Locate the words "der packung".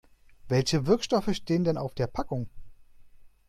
1.93-2.49